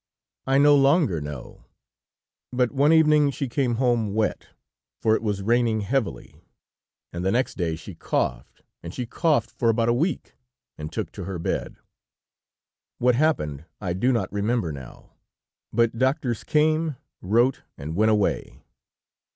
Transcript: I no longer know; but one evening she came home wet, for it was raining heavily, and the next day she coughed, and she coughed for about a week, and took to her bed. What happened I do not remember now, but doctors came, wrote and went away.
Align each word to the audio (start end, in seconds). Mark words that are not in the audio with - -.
I 0.47 0.57
no 0.57 0.75
longer 0.75 1.21
know; 1.21 1.65
but 2.51 2.71
one 2.71 2.91
evening 2.91 3.29
she 3.29 3.47
came 3.47 3.75
home 3.75 4.15
wet, 4.15 4.47
for 4.99 5.15
it 5.15 5.21
was 5.21 5.43
raining 5.43 5.81
heavily, 5.81 6.41
and 7.13 7.23
the 7.23 7.31
next 7.31 7.55
day 7.55 7.75
she 7.75 7.93
coughed, 7.93 8.63
and 8.81 8.95
she 8.95 9.05
coughed 9.05 9.51
for 9.51 9.69
about 9.69 9.89
a 9.89 9.93
week, 9.93 10.33
and 10.75 10.91
took 10.91 11.11
to 11.11 11.25
her 11.25 11.37
bed. 11.37 11.75
What 12.97 13.13
happened 13.13 13.65
I 13.79 13.93
do 13.93 14.11
not 14.11 14.33
remember 14.33 14.71
now, 14.71 15.11
but 15.71 15.95
doctors 15.99 16.43
came, 16.43 16.95
wrote 17.21 17.61
and 17.77 17.95
went 17.95 18.09
away. 18.09 18.63